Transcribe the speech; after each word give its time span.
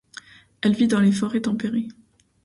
Elle 0.61 0.73
vit 0.73 0.87
dans 0.87 0.99
les 0.99 1.11
forêts 1.11 1.41
tempérées. 1.41 1.87